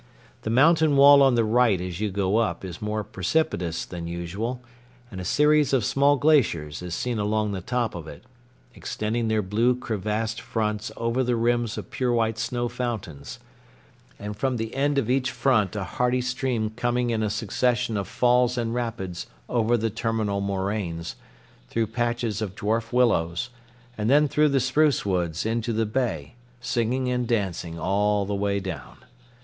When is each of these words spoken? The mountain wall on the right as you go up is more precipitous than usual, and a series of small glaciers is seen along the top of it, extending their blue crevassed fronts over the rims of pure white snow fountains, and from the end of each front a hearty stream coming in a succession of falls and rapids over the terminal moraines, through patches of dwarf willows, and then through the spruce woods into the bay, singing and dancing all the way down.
The 0.41 0.49
mountain 0.49 0.97
wall 0.97 1.21
on 1.21 1.35
the 1.35 1.43
right 1.43 1.79
as 1.79 1.99
you 1.99 2.09
go 2.09 2.37
up 2.37 2.65
is 2.65 2.81
more 2.81 3.03
precipitous 3.03 3.85
than 3.85 4.07
usual, 4.07 4.59
and 5.11 5.21
a 5.21 5.23
series 5.23 5.73
of 5.73 5.85
small 5.85 6.17
glaciers 6.17 6.81
is 6.81 6.95
seen 6.95 7.19
along 7.19 7.51
the 7.51 7.61
top 7.61 7.93
of 7.93 8.07
it, 8.07 8.23
extending 8.73 9.27
their 9.27 9.43
blue 9.43 9.75
crevassed 9.75 10.41
fronts 10.41 10.91
over 10.97 11.23
the 11.23 11.35
rims 11.35 11.77
of 11.77 11.91
pure 11.91 12.11
white 12.11 12.39
snow 12.39 12.67
fountains, 12.67 13.37
and 14.17 14.35
from 14.37 14.57
the 14.57 14.73
end 14.73 14.97
of 14.97 15.07
each 15.07 15.29
front 15.29 15.75
a 15.75 15.83
hearty 15.83 16.19
stream 16.21 16.71
coming 16.71 17.11
in 17.11 17.21
a 17.21 17.29
succession 17.29 17.95
of 17.95 18.07
falls 18.07 18.57
and 18.57 18.73
rapids 18.73 19.27
over 19.47 19.77
the 19.77 19.91
terminal 19.91 20.41
moraines, 20.41 21.15
through 21.69 21.85
patches 21.85 22.41
of 22.41 22.55
dwarf 22.55 22.91
willows, 22.91 23.51
and 23.99 24.09
then 24.09 24.27
through 24.27 24.49
the 24.49 24.59
spruce 24.59 25.05
woods 25.05 25.45
into 25.45 25.71
the 25.71 25.85
bay, 25.85 26.33
singing 26.59 27.07
and 27.07 27.27
dancing 27.27 27.77
all 27.77 28.25
the 28.25 28.33
way 28.33 28.59
down. 28.59 28.97